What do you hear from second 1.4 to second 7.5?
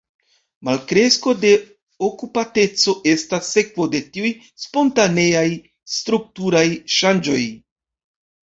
de okupateco estas sekvo de tiuj spontaneaj strukturaj ŝanĝoj.